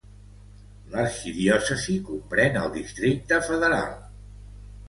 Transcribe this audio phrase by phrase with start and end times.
[0.93, 3.93] L'arxidiòcesi comprèn el Districte Federal.